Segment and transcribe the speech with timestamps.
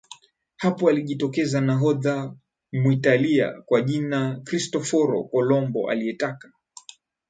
[0.55, 2.33] Hapo alijitokeza nahodha
[2.73, 6.51] Mwitalia kwa jina Kristoforo Kolombo aliyetaka